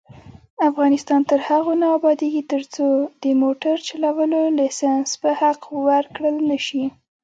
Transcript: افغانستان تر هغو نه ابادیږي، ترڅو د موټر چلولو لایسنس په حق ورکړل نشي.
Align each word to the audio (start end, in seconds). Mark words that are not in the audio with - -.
افغانستان 0.69 1.21
تر 1.29 1.39
هغو 1.49 1.73
نه 1.81 1.87
ابادیږي، 1.97 2.43
ترڅو 2.51 2.87
د 3.23 3.25
موټر 3.43 3.75
چلولو 3.87 4.39
لایسنس 4.57 5.09
په 5.21 5.29
حق 5.39 5.61
ورکړل 5.87 6.35
نشي. 6.49 6.85